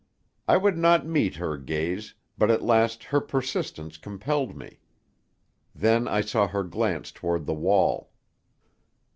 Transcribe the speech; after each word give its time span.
I 0.47 0.57
would 0.57 0.79
not 0.79 1.05
meet 1.05 1.35
her 1.35 1.57
gaze, 1.59 2.15
but 2.35 2.49
at 2.49 2.63
last 2.63 3.03
her 3.03 3.21
persistence 3.21 3.97
compelled 3.99 4.57
me. 4.57 4.79
Then 5.75 6.07
I 6.07 6.21
saw 6.21 6.47
her 6.47 6.63
glance 6.63 7.11
toward 7.11 7.45
the 7.45 7.53
wall. 7.53 8.09